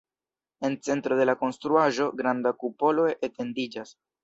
En 0.69 0.77
centro 0.87 1.17
de 1.19 1.27
la 1.31 1.35
konstruaĵo 1.43 2.09
granda 2.23 2.55
kupolo 2.65 3.09
etendiĝas. 3.31 3.97